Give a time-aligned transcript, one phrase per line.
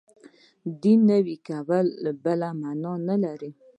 [0.81, 1.87] دین نوی کول
[2.23, 3.51] بله معنا نه لري.